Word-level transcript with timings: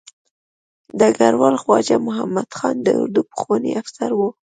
ډګروال 0.99 1.55
خواجه 1.61 1.97
محمد 2.07 2.49
خان 2.57 2.75
د 2.83 2.87
اردو 3.01 3.21
پخوانی 3.31 3.71
افسر 3.81 4.11
و. 4.15 4.19